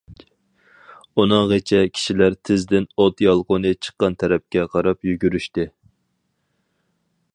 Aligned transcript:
ئۇنىڭغىچە 1.19 1.81
كىشىلەر 1.97 2.37
تېزدىن 2.49 2.87
ئوت 3.03 3.21
يالقۇنى 3.27 3.75
چىققان 3.89 4.17
تەرەپكە 4.25 4.65
قاراپ 4.75 5.09
يۈگۈرۈشتى. 5.11 5.67